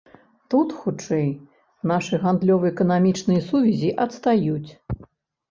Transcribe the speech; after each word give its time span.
Тут, 0.51 0.69
хутчэй, 0.85 1.27
нашы 1.91 2.19
гандлёва-эканамічныя 2.23 3.45
сувязі 3.51 3.93
адстаюць. 4.09 4.69